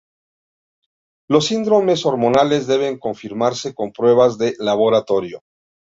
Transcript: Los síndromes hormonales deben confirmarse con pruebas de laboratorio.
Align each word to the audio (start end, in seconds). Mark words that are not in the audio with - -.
Los 1.29 1.45
síndromes 1.45 2.07
hormonales 2.07 2.65
deben 2.65 2.97
confirmarse 2.97 3.75
con 3.75 3.91
pruebas 3.91 4.39
de 4.39 4.55
laboratorio. 4.57 5.43